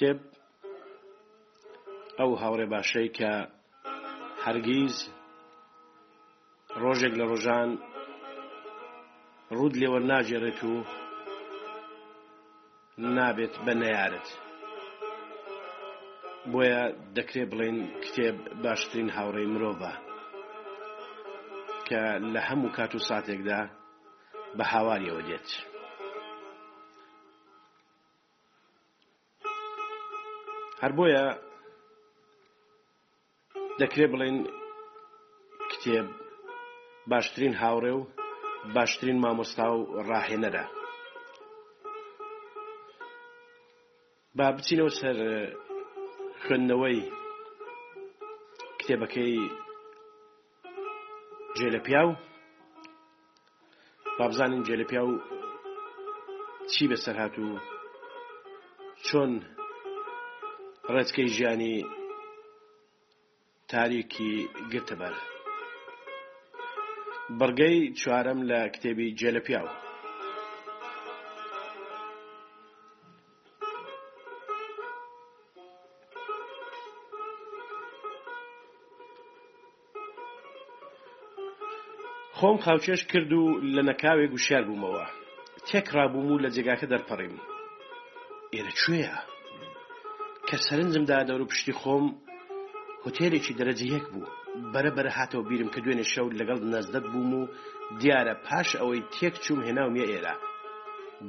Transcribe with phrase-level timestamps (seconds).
[0.00, 0.18] کتێب
[2.18, 3.32] ئەو هاوڕێ باشەی کە
[4.44, 4.94] هەرگیز
[6.82, 7.70] ڕۆژێک لە ڕۆژان
[9.56, 10.74] ڕوود لێوە ناجێڕێت و
[13.18, 14.28] نابێت بە نەیارت
[16.50, 16.82] بۆیە
[17.16, 19.92] دەکرێت بڵێن کتێب باشترین هاوڕێی مرۆڤە
[21.88, 22.02] کە
[22.34, 23.60] لە هەموو کات و ساتێکدا
[24.56, 25.48] بە هاواریەوە دێت.
[30.82, 31.24] هەر بۆیە
[33.80, 34.36] دەکرێ بڵێن
[35.72, 36.06] کتێب
[37.12, 38.02] باشترین هاوڕێ و
[38.76, 40.64] باشترین مامۆستا و ڕاهێنەرە
[44.36, 45.16] با بچینەوە سەر
[46.42, 47.00] خوێندنەوەی
[48.78, 49.32] کتێبەکەی
[51.58, 52.12] جێلە پیا و
[54.18, 55.12] بابزانین جێلە پیا و
[56.72, 57.52] چی بەسەر هاتوو
[59.06, 59.32] چۆن
[60.94, 61.76] ڕێچکەی ژیانی
[63.72, 64.32] تاریکی
[64.72, 65.14] گرتەبەر
[67.38, 69.74] بەرگەی چوارەم لە کتێبی جەلەپیاوە
[82.38, 83.42] خۆم خاوچێش کرد و
[83.74, 85.04] لە نەکاوێک گوشار بوومەوە
[85.68, 87.36] تێکرابووم و لە جێگاکە دەرپەڕیم
[88.54, 89.16] ئێرە کوێە؟
[90.48, 92.04] کە سەرنجمدا دەور و پشتی خۆم
[93.06, 94.32] هتێلێکی دەرەجە یەک بوو
[94.72, 97.42] بەرە بەرە هاتەوە بیرم کە دوێنێ شەو لەگەڵ نەزدەت بووم و
[98.00, 100.34] دیارە پاش ئەوەی تێک چوم هێناوم یە ئێرە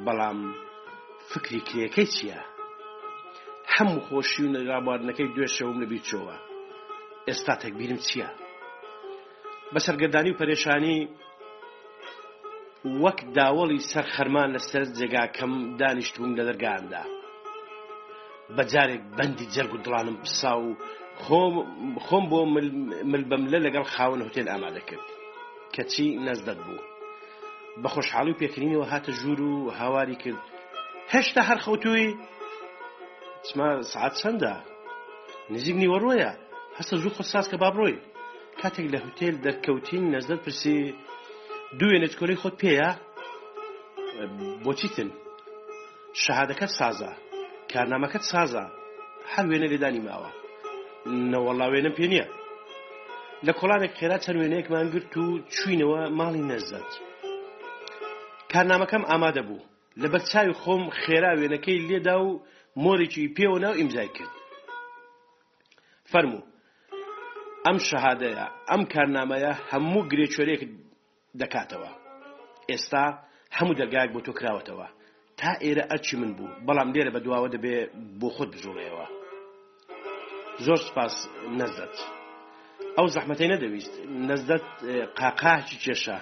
[0.05, 0.39] بەڵام
[1.29, 2.39] فکری کرێەکەی چییە؟
[3.75, 6.35] هەموو خۆشی و نەگاباردنەکەی دوێ شەوم لە بیرچەوە
[7.27, 8.29] ئێستا تەکبیرم چییە؟
[9.73, 10.99] بە سەرگردانی و پەرێشانی
[13.03, 17.03] وەک داوەڵی سەر خەرمان لەسەر جێگاکەم دانیشتبووم لە دەرگاندا.
[18.55, 20.69] بە جارێک بەندی جەرگ و دڵانم پسا و
[22.05, 22.39] خۆم بۆ
[23.11, 25.05] ملبەملە لەگەڵ خاون هوتێل ئامادە کرد
[25.75, 26.83] کەچی نەزدەت بوو
[27.81, 30.39] بە خۆشحاڵی و پێکردنیەوە هاتە ژوور و هاواری کرد
[31.13, 32.05] هێشتا هەر خەوتوی
[33.47, 34.53] چما سعات چەندە
[35.53, 36.31] نزیک نیوەڕۆیە
[36.77, 37.97] هەستە زوو خۆساس کە بابڕۆی
[38.61, 40.77] کاتێک لە هوتێل دەرکەوتین نەزدەت پرسی
[41.79, 42.89] دوێنێت کۆلی خۆت پێەیە
[44.63, 45.09] بۆچیتن
[46.23, 47.13] شەهادەکە سازە
[47.73, 48.65] کارنامەکەت سازە
[49.33, 50.29] هەر وێنە لێدانی ماوە
[51.31, 52.27] نەوەڵا وێنە پێ نییە
[53.47, 55.25] لە کۆڵانێک خێرا چەند وێنەیەکمان گرت و
[55.55, 56.89] چوینەوە ماڵی نەزەت
[58.51, 59.67] کارنامەکەم ئامادە بوو
[60.01, 62.31] لە بەرچاوی خۆم خێرا وێنەکەی لێدا و
[62.83, 64.33] مۆرێکی پێوە ناو ئیمزای کرد
[66.11, 66.43] فەرموو
[67.65, 70.61] ئەم شەهادەیە ئەم کارنامەیە هەموو گرێچۆرێک
[71.41, 71.91] دەکاتەوە
[72.69, 73.05] ئێستا
[73.57, 74.87] هەموو دەرگایك بۆ تۆ کراوەتەوە
[75.41, 77.75] تا ئێرە ئەچی من بوو بەڵام لێرە بە دواوە دەبێ
[78.19, 79.05] بۆ خۆت بژوڵێەوە
[80.65, 81.15] زۆر سپاس
[81.59, 81.95] نەزدەت
[82.97, 83.93] ئەو زەحمەتەی نەدەویست
[84.29, 84.65] نەزدەت
[85.19, 86.19] قاقاهکی کێشە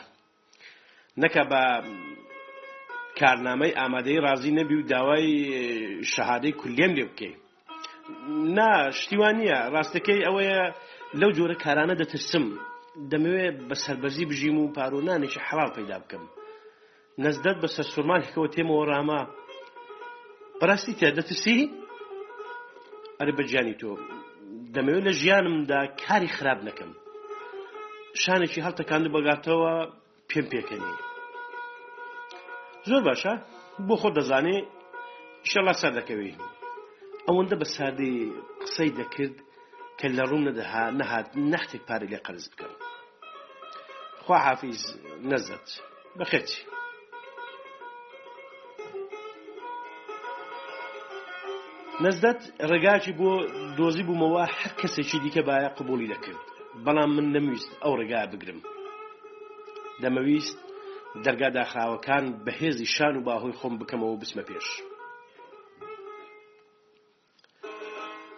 [1.21, 1.61] نەکە بە
[3.19, 5.27] کارنامەی ئامادەی ڕازی نەبی و داوای
[6.13, 7.33] شەهادەی کولێم لێ بکەی
[8.57, 10.61] نا شتیوان نیە ڕاستەکەی ئەوەیە
[11.19, 12.45] لەو جۆرە کارانە دەترسم
[13.11, 16.23] دەمەوێت بە سربەرزی بژیم و پارۆنانێکی حەڵال پیدا بکەم
[17.25, 19.21] نەزدەت بە سەر سوورمانێکەوە تێمەوە ڕامە
[20.59, 21.57] بەڕاستی تێدەترسی
[23.17, 23.91] ئەرە بەجیانی تۆ
[24.73, 26.91] دەمەوێت لە ژیانمدا کاری خراپ نەکەم
[28.21, 29.73] شانێکی هەڵتەکاند بەگاتەوە
[30.29, 30.95] پێم پێکەنی
[32.89, 33.33] زۆر باشە
[33.87, 34.57] بۆ خۆ دەزانێ
[35.49, 36.33] شەڵا سەر دەکەوی
[37.27, 38.13] ئەوەندە بە سادی
[38.63, 39.35] قسەی دەکرد
[39.99, 42.73] کە لە ڕوو نەدەها نەهات نەختێک پارێک لێ قەرز بکەم
[44.23, 44.81] خوا حافیز
[45.31, 45.67] نەزت
[46.19, 46.59] بەخێتی
[52.05, 52.41] نەزدەت
[52.71, 53.29] ڕێگاکی بۆ
[53.77, 56.41] دۆزی بوومەوە هەر کەسێکی دیکە باە قبولی دەکرد
[56.85, 58.59] بەڵام من نەمویست ئەو ڕێگا بگرم
[60.01, 60.57] دەمەویست
[61.25, 64.67] دەرگا داخاوەکان بەهێزی شان و باهۆی خۆم بکەمەوە بسمە پێش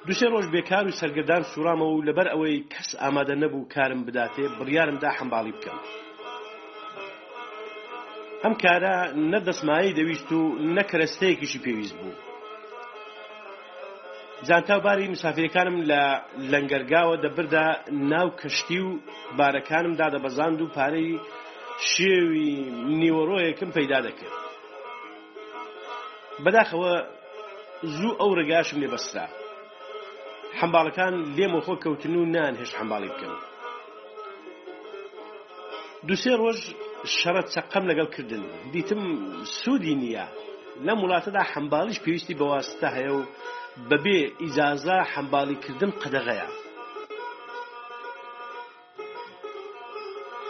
[0.07, 5.09] دوسێ ڕۆژ بێکار و سەرگردان سوورامەوە و لەبەر ئەوەی کەس ئامادە نەبوو کارم بداتێ بڕیارمدا
[5.17, 5.79] حەمباڵی بکەم
[8.44, 8.95] ئەم کارە
[9.31, 10.39] نە دەسمایی دەویست و
[10.75, 12.15] نەکەرەستەیەکیشی پێویست بوو
[14.47, 16.01] جانتاوباری مسافرەکانم لە
[16.51, 17.65] لەنگەرگاوە دەبردا
[18.12, 18.91] ناو کەشتی و
[19.39, 21.19] بارەکانم دادەبەزاند و پارەی
[21.91, 22.50] شێوی
[23.01, 24.33] نیوەڕۆیەکەم پەیدا دەکرد
[26.44, 26.94] بەداخەوە
[27.97, 29.25] زوو ئەو ڕێگاشم لێ بەستا
[30.59, 33.33] حەمباڵەکان لێمە خۆ کەوتن و نان هێش حەمباڵی بکەن
[36.07, 36.59] دوسێ ڕۆژ
[37.18, 38.44] شەڕەت چەقەم لەگەڵ کردن
[38.74, 39.01] دیتم
[39.59, 40.25] سوودی نییە
[40.85, 43.21] لەم وڵاتەدا حەمباڵیش پێویستی بەواستا هەیە و
[43.89, 46.47] بەبێ ئیجازە حەمباڵیکردن قەدەغەیە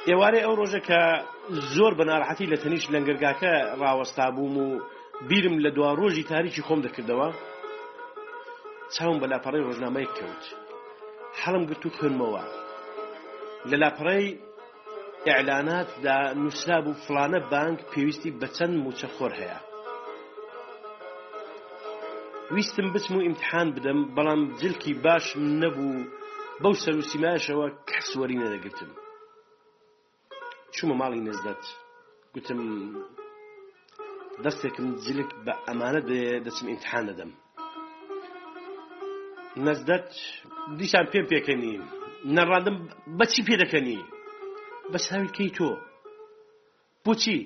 [0.09, 1.01] ئێوارەی ئەو ڕۆژە کە
[1.75, 4.67] زۆر بەناڕحەتی لە تەنیش لەنگەرگاکە ڕاوەستا بووم و
[5.29, 7.29] بیرم لە دوا ڕۆژی تاریکی خۆم دەکردەوە
[8.95, 10.43] چاوم بە لاپەڕی ڕۆژنامەیەک کەوت
[11.41, 12.43] حەڵم گرت و خوێنمەوە
[13.69, 14.25] لە لاپەڕەی
[15.27, 19.59] ئیعلاناتدا نووسرا بوو فلانە بانک پێویستی بە چەند موچەخۆر هەیە
[22.51, 25.25] ویستم بچم و ئیمتحان بدەم بەڵام جلکی باش
[25.61, 25.91] نەبوو
[26.61, 28.91] بەو سەر و سیماشەوە کەسوەری نەدەگرتم
[30.75, 31.63] چوومە ماڵی نزدەت
[32.35, 32.59] گوتم
[34.45, 36.01] دەستێکم جلک بە ئەمانە
[36.45, 37.31] دەچم ئیمتحان دەدەم
[39.67, 40.09] نەزدەت
[40.79, 41.75] دیسان پێم پێکەنی
[42.35, 42.77] نەڕادم
[43.19, 44.01] بەچی پێ دەکەنی
[44.91, 45.69] بە ساویکەی تۆ
[47.05, 47.37] بۆچی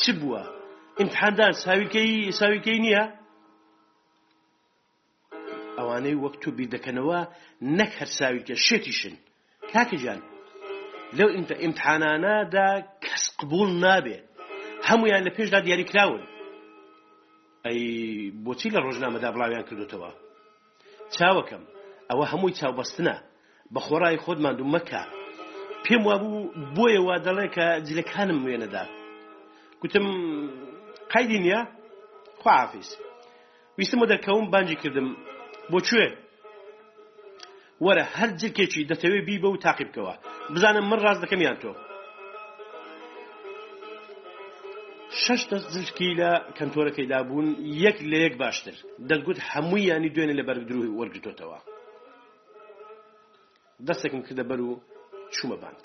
[0.00, 0.42] چ بووە
[0.98, 2.10] ئیمتحاندان ساویکەی
[2.40, 3.04] ساویکەی نییە
[5.90, 7.20] ئەوانەی وەکتتو بیر دەکەنەوە
[7.78, 9.14] نەک هەرساویکە شێتیشن
[9.72, 10.20] کاکەجان
[11.18, 11.28] لەو
[11.62, 12.68] ئیمتحانانەدا
[13.04, 14.18] کەس قبول نابێ
[14.88, 16.22] هەمویان لە پێشدا دیاریکراون
[17.66, 17.80] ئەی
[18.44, 20.10] بۆچی لە ڕۆژنامەدا بڵاویان کردوتەوە
[21.14, 21.62] چاوەکەم
[22.10, 23.16] ئەوە هەمووی چاوبەستنە
[23.74, 25.02] بە خۆڕای خۆدمان دوو مەکە
[25.84, 28.84] پێم وابوو بۆیەوە دەڵێ کە جلەکانم وێنەدا
[29.80, 30.06] گوتم
[31.12, 31.60] قەیدی نییە
[32.42, 32.90] خوافیس
[33.78, 35.08] ویستمە دەکەون بانجی کردم
[35.74, 36.06] بۆکوێ
[37.84, 40.14] وەرە هەر جرکێکی دەتەوێت بی بە و تاقیبکەوە
[40.54, 41.72] بزانم من ڕاز دەکەمیان تۆ
[45.22, 47.48] شش دەست جرکی لە کەنتۆرەکەیدا بوون
[47.86, 48.76] یەک لە یەک باشتر
[49.10, 51.58] دەنگوت هەمووی ینی دوێنێ لە بەرگدروی وەرگتوتەوە
[53.86, 54.72] دەستێکم کردە بەر و
[55.34, 55.84] چوومە بانک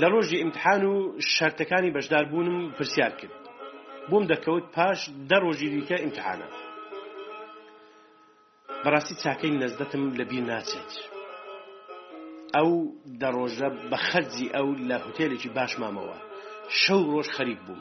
[0.00, 0.94] لە ڕۆژی ئیمتحان و
[1.34, 3.34] شارتەکانی بەشدار بوونم پرسیار کرد
[4.10, 6.48] بووم دەکەوت پاش دە ڕۆژی دیکە ئیمتحانە
[8.84, 10.92] بەڕاستی چاکەی نەزدەتم لەبیر ناچێت
[12.56, 12.70] ئەو
[13.22, 16.18] دەڕۆژە بە خەرجی ئەو لە هوتێلێکی باش مامەوە
[16.80, 17.80] شەو ڕۆژ خەریک بووم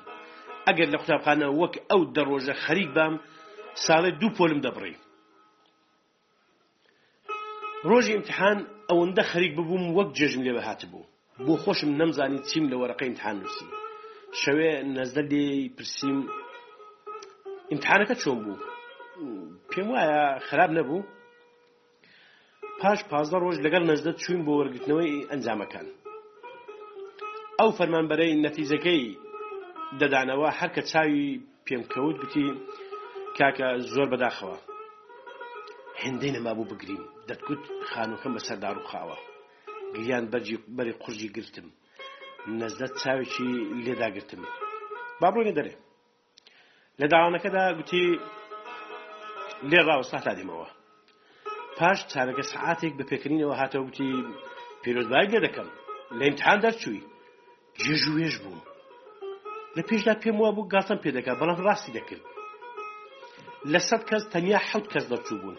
[0.67, 3.13] ئەگەر لە قوتابخانە وەک ئەو دەڕۆژە خەریک بام
[3.85, 4.95] ساڵێ دوو پۆلم دەبڕی
[7.89, 8.57] ڕۆژی امتحان
[8.89, 11.09] ئەوەندە خەریک ببووم وەک جێژم لێ بەهات بوو
[11.45, 13.67] بۆ خۆشم نەمزانی چیم لە وەرەقەی امتحان نووسی
[14.41, 15.45] شەوێ نەزدە لێ
[15.77, 16.19] پرسییم
[17.73, 18.57] امتحانەکە چۆن بوو
[19.71, 21.03] پێم وایە خراپ نەبوو
[22.81, 25.87] پاش پازدە ڕۆژ لەگەڵ نەزدە چوین بۆ وەرگتنەوەی ئەنجامەکان
[27.59, 29.03] ئەو فەرمانبەرەی نەتیجەکەی
[29.99, 31.27] دەدانەوە هەرکە چاوی
[31.65, 32.47] پێم کەوت گوتی
[33.37, 34.57] کاکە زۆر بەداخەوە
[36.01, 39.17] هێندەی نەمابوو بگرین دەتگوت خانووکەم بە سەردار و خاوە
[39.95, 41.67] گریان بەرجی بەری قورجی گرتم
[42.59, 43.49] نەزدەت چاوێکی
[43.85, 44.41] لێداگرتم
[45.21, 45.73] بابڕۆنە دەرێ
[46.99, 48.05] لە داوانەکەدا گوتی
[49.71, 50.67] لێ ڕاوەستاتا دێمەوە
[51.77, 54.11] پاش چارەکە سعاتێک بە پێکردنینەوە هاتە وتی
[54.81, 55.69] پیرۆزبای لێ دەکەم
[56.17, 57.01] لە ئیمتحان دەرچووی
[57.81, 58.65] جێژوێژ بوو
[59.75, 62.25] لە پێشدا پێم وە بوو گاتم پێدەکات بەڵام ڕاستی دەکرد
[63.71, 65.57] لە سەد کەس تەنیا حوت کەس دەرچوو بوون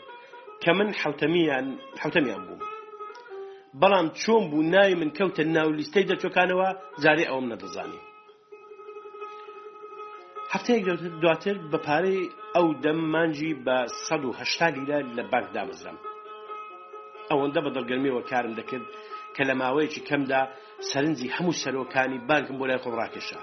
[0.63, 1.67] کە من حوتەمیان
[2.03, 2.61] حوتەمیان بووم
[3.81, 6.69] بەڵام چۆن بوو ناوی من کەوتە ناو لیستەی دەچۆکانەوە
[7.03, 8.01] جارێ ئەوم نەدەزانی
[10.55, 10.85] هەفتەیەک
[11.23, 12.21] دواتر بە پارەی
[12.57, 13.79] ئەو دەممانجی بە
[14.11, 15.97] ١ه لیرە لە بانک دامەزرم
[17.31, 18.87] ئەوەندە بە دڵگەرمیەوە کارم دەکرد
[19.35, 20.43] کە لە ماوەیەکی کەمدا
[20.91, 23.41] سەرنجی هەموو سەرۆکانی بانکم بۆ لای خۆم ڕاکێشە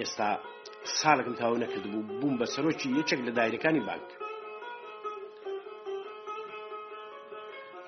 [0.00, 0.28] ئێستا
[1.00, 4.08] ساڵەکەم تاو نەکردبوو بووم بە سەرۆکی یەکێک لە دایرەکانی بانک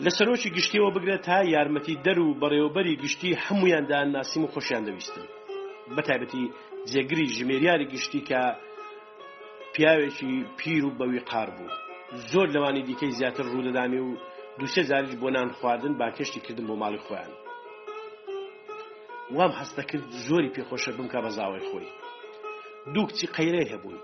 [0.05, 5.27] لە سەرۆکی گشتیەوە بگرێت تا یارمەتی دەر و بەڕێوەبەری گشتی هەمویاندان ناسیم و خۆشیان دەویستن
[5.97, 6.45] بەتابەتی
[6.91, 8.41] جێگری ژمێریاری گشتی کە
[9.75, 11.73] پیاوێکی پیر و بەوی قار بوو
[12.31, 14.11] زۆر لەوانی دیکەی زیاتر ڕوودەدامی و
[14.61, 17.33] دووسێ زاریش بۆ نان خواردن با کشتی کردن بۆ ماڵی خۆیان
[19.37, 21.89] وام هەستە کرد زۆری پێخۆشە بمکە بەزاوای خۆی
[22.95, 23.99] دوو کچی قەیرێ هەبوون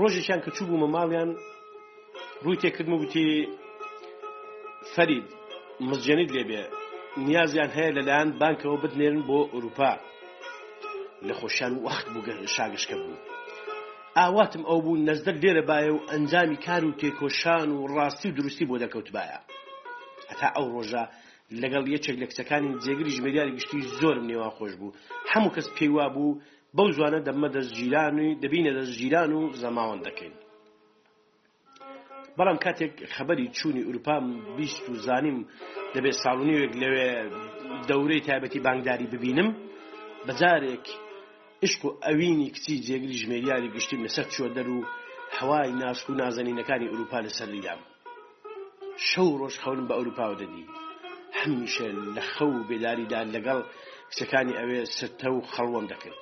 [0.00, 1.30] ڕۆژێکیان کە چوو بوومە ماڵیان
[2.44, 3.26] ڕووی تێکردمە وتی
[4.94, 5.26] فەرید
[5.88, 6.62] مزجێنیت لێبێ
[7.26, 9.92] نیازیان هەیە لەلایەن بانکەوە بدنێرن بۆ ئەوروپا
[11.28, 12.22] لە خۆشیان وەخت بوو
[12.56, 13.16] شاگشکە بوو
[14.18, 18.66] ئاواتم ئەو بوو نەزدەک لێرە باە و ئەنجامی کار و تێکۆشان و ڕاستی و دروستی
[18.68, 19.38] بۆ دەکەوتبایە
[20.32, 21.04] هەتا ئەو ڕۆژە
[21.62, 24.96] لەگەڵ یەکێک لە کچەکانی جێگری ژمێداری گشتی زۆرم نێوا خۆش بوو
[25.32, 26.38] هەموو کەس پێیوا بوو
[26.76, 30.34] بەو جوانە دەمە دەستگیرانوی دەبینە دەستگیران و زەماوەند دەکەین
[32.38, 34.24] بەڵام کاتێک خەبەری چووی ئوروپام
[34.58, 35.38] بیست و زانیم
[35.94, 37.08] دەبێت ساڵونیوێک لەوێ
[37.88, 39.48] دەورەی تایبەتی بانگداری ببینم
[40.26, 40.86] بەجارێک
[41.62, 44.80] عشق و ئەوینی کچی جێگری ژمێریاری گشتی لەسەر چوە دەر و
[45.38, 47.80] هەوای ناسک و نازەنینەکانی ئوروپا لەسەر لیام
[49.08, 50.64] شەو ڕۆژ خەون بە ئەوروپاوە دەدی
[51.40, 53.60] هەمیشە لە خەو بێلاریدا لەگەڵ
[54.10, 56.20] کچەکانی ئەوێ سەرتە و خەڵوەم دەکرد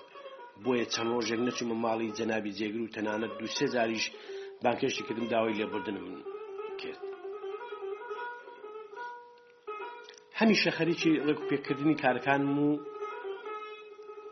[0.64, 4.04] بۆیە چەند ڕۆژێک نەچوومە ماڵی جەنابی جێگر و تەنانەت دو سێ زاریش
[4.64, 6.06] بانکێشتی کردم داوای لێبوردنم
[6.80, 7.00] کرد
[10.40, 12.70] هەمیشە خەریکی ڕێک پێکردنی کارەکانم و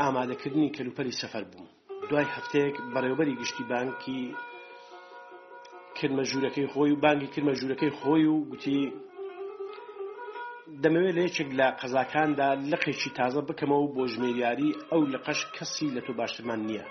[0.04, 1.68] ئامادەکردنی کەلوپەری سەفەر بووم
[2.08, 4.20] دوای هەفتەیەک بەڕێوبەری گشتی بانکی
[5.98, 8.80] کرمە ژوورەکەی خۆی و بانگی کرمە ژوورەکەی خۆی و گوتی
[10.82, 16.00] دەمەوێت لە یەکێک لە قەزاکاندا لەقێکی تازە بکەمەوە بۆ ژمێریاری ئەو لە قەش کەسی لە
[16.06, 16.86] تۆ باشترمان نییە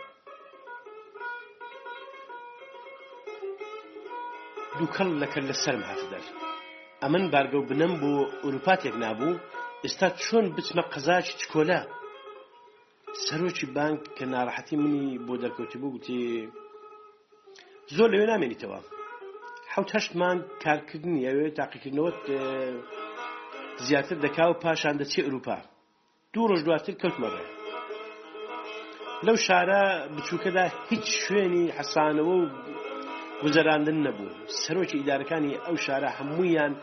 [4.78, 6.26] دووکەڵ لەکە لە سەرم هاتە دەر
[7.04, 9.42] ئەمن بارگە و بنەم بۆ ئوروپاتێک نابوو
[9.84, 11.80] ئێستا چۆن بچمە قەزاکی چکۆلە
[13.28, 16.22] سەرۆکی بانک کە ناڕەحەتی منی بۆ دەرکەوتی بوو گوتی
[17.96, 18.80] زۆر لەوێ نامێنیتەوە
[19.74, 22.20] حوتهشتمان کارکردنی ئەوێ تاقیکردنەوەت
[23.88, 25.58] زیاتر دەکا و پاشان دەچی ئەوروپا
[26.34, 27.44] دوو ڕۆژ دواتر کەوتمەڕێ
[29.26, 29.82] لەو شارە
[30.16, 32.40] بچووکەدا هیچ شوێنی حەسانەوە و
[33.44, 36.74] گوزەراندن نەبوو سەرۆکی ئیدارەکانی ئەو شارە هەمویان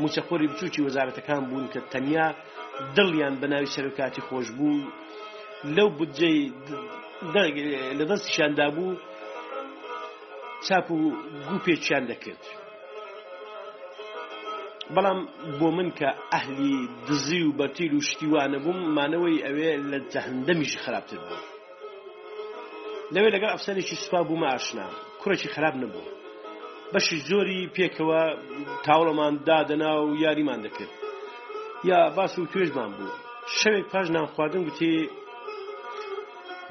[0.00, 2.26] موچەخۆری بچووکی وەزارەتەکان بوون کە تەنیا
[2.96, 4.76] دڵیان بەناوی سەرۆکاتی خۆش بوو
[5.64, 6.52] لەو بودجەی
[7.98, 8.96] لە دەستیشاندا بوو
[10.66, 10.98] چاپ و
[11.48, 12.42] گوپێکیان دەکرد
[14.94, 15.18] بەڵام
[15.58, 16.76] بۆ من کە ئەهلی
[17.08, 21.44] دزی و بەتیر و شتیوانە بووم مانەوەی ئەوێ لە جەهندەمیش خراپتر بوو
[23.14, 24.86] لەوێ لەگەڵ ئەفسەرێکی سوپا بوومە ئاشنا
[25.20, 26.10] کوڕێکی خراپ نەبوو
[26.92, 28.22] بەشی زۆری پێکەوە
[28.86, 30.92] تاوڵەمان دادەنا و یاریمان دەکرد
[31.90, 33.18] یا باس و توێژمان بوو
[33.58, 34.94] شەوێک پاش نامخواردن گوتی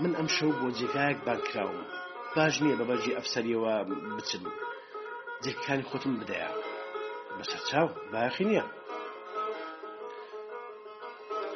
[0.04, 1.80] من ئەمشەو بۆ جێگایەک بانکراوم
[2.36, 3.74] باش نییە بە بەرجی ئەفسەریەوە
[4.18, 4.44] بچن
[5.44, 6.52] جێکانی خۆتم بدەیە
[7.38, 8.66] بەسەر چاو باخی نییە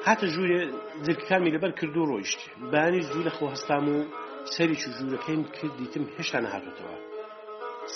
[0.07, 0.59] هاتە ژوورێ
[1.05, 2.39] جلکامی لەبەر کرد و ڕۆیشت
[2.73, 3.97] بانی زوو لە خۆ هەستام و
[4.55, 6.95] سەری ژوورەکەیم کرد دیتم هێشتا نەهاتەوە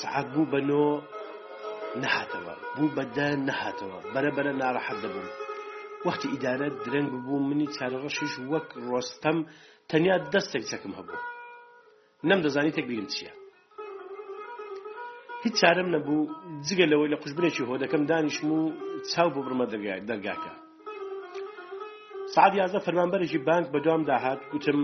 [0.02, 0.86] سعات بوو بە نۆ
[2.04, 5.28] نەهاتەوە بوو بەدا نەهاتەوە بەرەبەرە ناڕەحەت دەبووم
[6.08, 9.40] وەختی ئیدارە درەنگ بوو منی چارەڕەشیش وەک ڕۆستەم
[9.92, 11.24] تەنیا دەستێک چەکم هەبوو
[12.30, 13.34] نەم دەزانی تێکبیرم چییە
[15.44, 16.30] هیچ چارەم نەبوو
[16.68, 18.60] جگە لەوەی لە قوشبنێکی هۆدەکەم دانیشم و
[19.12, 19.66] چاو بۆ بڕمە
[20.10, 20.54] دەرگاکە
[22.34, 24.80] سعاد یازدە فەرمانبەرێکی بانک بەدوام داهات گوتم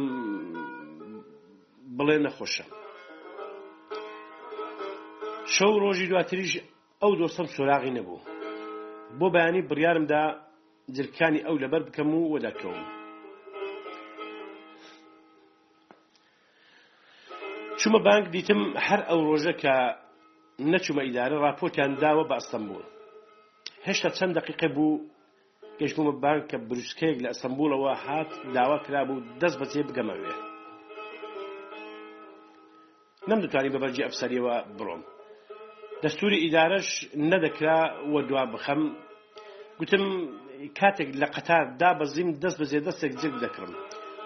[1.98, 2.66] بڵێ نەخۆشە
[5.56, 6.54] شەو ڕۆژی دواتریش
[7.02, 8.26] ئەو دۆستم سۆراغی نەبوو
[9.20, 10.22] بۆ بەیانی بڕیارمدا
[10.96, 12.80] جرکانی ئەو لەبەر بکەم و وەداکەون
[17.88, 19.76] چوومە بانک دیتم هەر ئەو ڕۆژە کە
[20.72, 22.86] نەچوومە ئیدارە راپۆرتیان داوە بە ئەستەمبول
[23.88, 25.02] هێشتا چەند دقیقە بوو
[25.80, 30.34] گەشتبوومە بانک کە بروسکەیەک لە ئەستەمبولەوە هات داوا کرا بوو دەست بەجێ بگەمەوێ
[33.30, 35.02] نەمدەتوانین بە بەرجی ئەفسەریەوە بڕۆم
[36.04, 36.90] دەستوری ئیدارەش
[37.32, 37.80] نەدەکرا
[38.14, 38.82] وە دوا بخەم
[39.80, 40.04] گوتم
[40.80, 43.72] کاتێک لە قەتار دابەزیم دەست بەزێ دەستێک جێک دەکڕم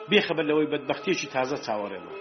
[0.09, 2.15] بێخەبەر لەوەی بەدبختێکی تازە چاوەڕێمە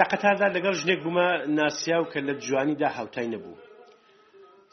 [0.00, 1.28] لە قەتاردا لەگەڵ ژنێک بوومە
[1.60, 3.60] ناسیاو کە لە جوانیدا هاوتای نەبوو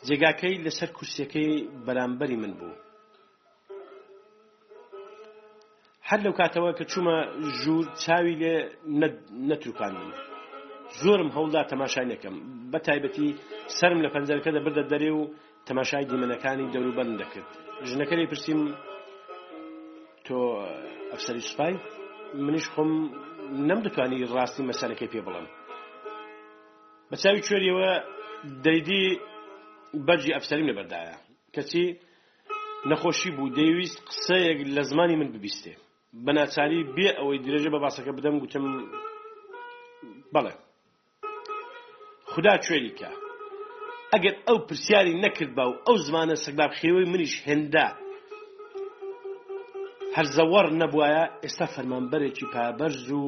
[0.07, 1.49] جێگاکەی لەسەر کورسەکەی
[1.85, 2.75] بەرامبەری من بوو
[6.09, 7.17] هەر لەو کاتەوە کە چوومە
[7.61, 8.55] ژوور چاوی لێ
[9.49, 10.11] نەتروپاندم
[11.01, 12.35] زۆرم هەوڵدا تەماشای نەکەم
[12.71, 13.27] بە تایبەتی
[13.77, 15.21] سرم لە پەنجەرەکەدا بردە دەرێ و
[15.69, 17.49] تەماشای دیمەنەکانی دەوروبەند دەکرد
[17.89, 18.61] ژنەکە لێ پرسییم
[20.25, 20.35] تۆ
[21.11, 21.73] ئەفسەری سوپای
[22.45, 22.91] منیش خۆم
[23.69, 25.47] نەمدەتوانی ڕاستی مەسەلەکەی پێ بڵم
[27.09, 27.91] بە چاوی کوێریەوە
[28.65, 29.05] دەیدی
[30.07, 31.15] بەرجی ئەفسەریم لەبەردایە
[31.55, 31.85] کەچی
[32.89, 35.73] نەخۆشی بوو دەیویست قسەیەک لە زمانی من ببیستێ
[36.25, 38.63] بەناچاری بێ ئەوەی درێژە بە باسەکە بدەم گوتم
[40.33, 40.53] بەڵێ
[42.31, 43.11] خدا کوێریکە
[44.13, 47.87] ئەگەر ئەو پرسیاری نەکرد بە و ئەو زمانە سەگباب خێوەی منیش هێندا
[50.17, 53.25] هەر زەوەڕ نەبووایە ئێستا فەرمانبەرێکی پابەرز و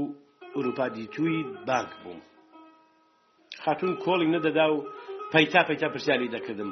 [0.56, 2.22] ئوروپا دیتووی بانک بووم
[3.64, 4.86] خاتون کۆڵی نەدەدا و
[5.34, 6.70] پەیتا پەیتا پرسیاری دەکردم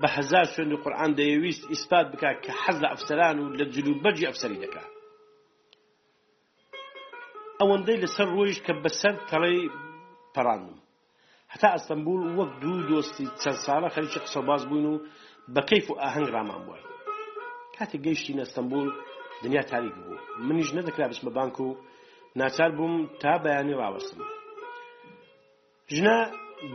[0.00, 4.62] بە هەزار شوێن قورآن دەیویست ئیسپات بکە کە حەز لە ئەفسەران و لە جلوبەرجی ئەفسەری
[4.64, 4.84] دەکا
[7.60, 9.60] ئەوەندەی لەسەر ڕۆیشت کە بەسەر تەڵەی
[10.34, 10.78] پەڕاندم
[11.54, 15.02] هەتا ئەستەمبول وەک دوو دۆستی چەند ساڵە خەریکی قسەباز بوون و
[15.54, 16.82] بە کەیف و ئاهەنگ ڕامان بووە
[17.76, 18.88] کاتێک گەیشتی ئەستەمبول
[19.44, 20.14] دنیا تاریک بوو
[20.48, 21.68] منیش نەدەکرا بچمە بانک و
[22.40, 24.20] ناچار بووم تا بەیانی ڕوەستم
[25.96, 26.16] ژنە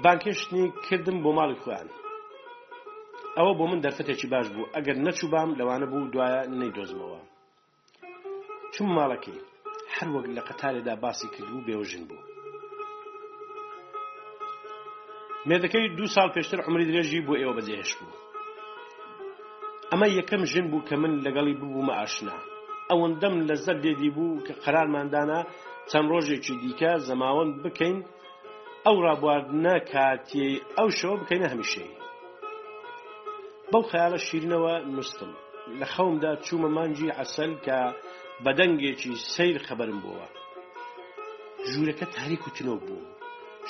[0.06, 1.88] بانکشتنی کردم بۆ ماڵی خۆیان
[3.38, 7.22] ئەوە بۆ من دەرفەتێکی باش بوو ئەگەر نەچوو بام لەوانە بوو دوایە نەیدۆزمەوە
[8.74, 9.39] چوم ماڵەکەی
[9.96, 12.24] هەر وەک لە قەتارێدا باسی کردبوو بێوژن بوو
[15.50, 18.18] مێدەکەی دو ساڵ پێشتر عمری درێژی بۆ ئێوە بەجێهێش بوو
[19.91, 22.38] ئەمە یەکەم ژن بوو کە من لەگەڵی ببوومە ئاشنا
[22.92, 25.40] ئەوەندەم لەزەر لێدی بوو کە قەرارماندانە
[25.92, 27.98] چەند ڕۆژێکی دیکە زەماوەند بکەین
[28.86, 31.92] ئەو ڕابواردنە کاتێ ئەو شەوە بکەینە هەمیشەی
[33.72, 35.32] بەو خیالە شیرنەوە نوستم
[35.80, 37.80] لە خەومدا چوومە مانجی عسەل کە
[38.46, 40.28] بەدەنگێکی سیر خەبرم بووە
[41.70, 43.10] ژوورەکە تاریک و تنۆ بوو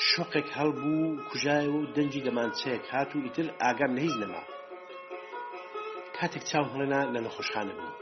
[0.10, 4.44] شۆقێک هەڵبوو کوژایەوە و دەنجی دەمانچەیەک هات و ئیتر ئاگام لە هیچ نەما
[6.18, 8.01] کاتێک چاو هەڵێنا لە نەخۆشخانە بوو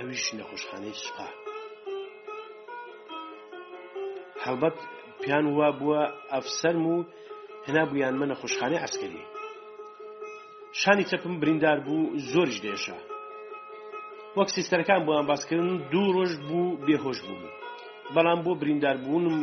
[0.00, 1.28] ئەویش نەخۆشخانەی شقا
[4.44, 4.76] هەڵبەت
[5.22, 6.00] پیان وا بووە
[6.34, 6.96] ئەفسەرم و
[7.66, 9.24] هەنا بوویان منە خوشخانەی ئەسکەری
[10.80, 12.96] شانی تەپم بریندار بوو زۆرش دێشە
[14.36, 17.52] وەک سیستەرەکان بۆیان باسکردن دوو ڕۆژ بوو بێهۆش بوو
[18.14, 19.38] بەڵام بۆ بریندار بوونم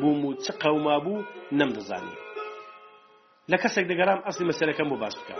[0.00, 1.24] بووم و چ قەوما بوو
[1.58, 2.16] نەمدەزانی
[3.50, 5.36] لە کەسێک دەگەرام ئەسلی مەسەرەکەم بۆ باس بکە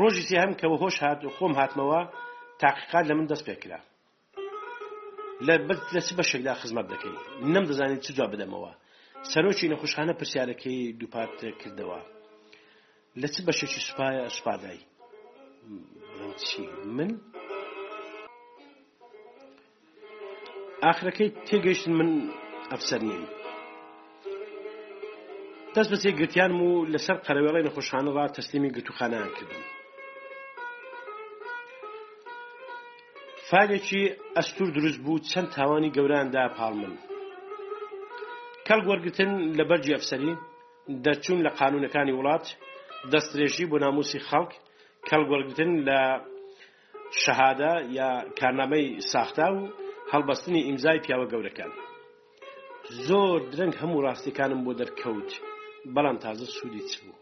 [0.00, 2.02] ڕۆژی سێ هەم کەەوە هۆش هات خۆم هاتمەوە
[2.62, 3.80] تاقیقات لە من دەست پێکرا
[5.46, 5.54] لە
[5.94, 7.16] لە چ بەشێکدا خزمەت دەکەی
[7.54, 8.72] نەم دەزانین چ جواب بدەمەوە
[9.32, 12.00] سەرۆکی نەخۆشخانە پرسیارەکەی دووپات کردەوە
[13.20, 14.84] لە چ بەشێکی سوپایە سوپادایی
[16.44, 16.60] چی
[16.96, 17.10] من
[20.84, 22.10] ئاخرەکەی تێگەیشتن من
[22.72, 23.24] ئەفسەر نیم
[25.74, 29.64] دەست بەسێ گرتیان و لەسەر قەرەوێڵی نەخۆشخانەوە تەسلیمی گرتوخانەیان کردن
[33.52, 34.02] فانێکی
[34.36, 36.94] ئەستور دروست بوو چەند تاوانی گەوراندا پاڵمن
[38.66, 40.32] کەڵ وەرگتن لە بەرجی ئەفسەری
[41.04, 42.46] دەرچوون لە قانونەکانی وڵات
[43.12, 44.52] دەستێژی بۆ ناموسی خەڵک
[45.08, 46.00] کەڵ وەرگتن لە
[47.22, 49.60] شەهادا یا کارنامەی ساختا و
[50.12, 51.72] هەڵبەستنی ئیمزای پیاوە گەورەکان
[53.06, 55.30] زۆر درەنگ هەموو ڕاستیەکانم بۆ دەرکەوت
[55.94, 57.20] بەڵام تازە سوودی چ بوو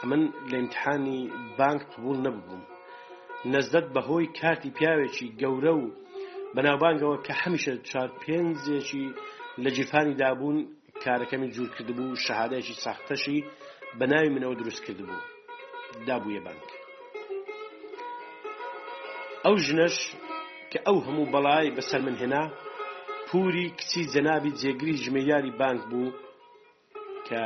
[0.00, 1.18] ئەمن لە ئیمتحانی
[1.58, 2.62] بانک قبول نەبووم
[3.52, 5.84] نەزدەت بەهۆی کاتی پیاوێکی گەورە و
[6.54, 9.06] بەناوبانگەوە کە هەمیشە چار پێنجێکی
[9.62, 10.58] لە جیفانی دابوون
[11.04, 13.38] کارەکەمی جوورکرد بوو شەهادەیەکی ساختەشی
[13.98, 15.24] بە ناوی منەوە دروست کرد بوو
[16.08, 16.68] دابووە بانک
[19.44, 19.96] ئەو ژنەش
[20.72, 22.44] کە ئەو هەموو بەڵای بەسەر من هێنا
[23.28, 26.08] پوری کچی جەنابی جێگری ژمێیاری بانک بوو
[27.28, 27.44] کە